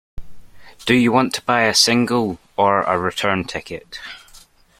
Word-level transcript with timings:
Do 0.87 0.95
you 0.95 1.11
want 1.11 1.35
to 1.35 1.43
buy 1.43 1.65
a 1.65 1.75
single 1.75 2.39
or 2.57 2.81
a 2.81 2.97
return 2.97 3.43
ticket? 3.43 3.99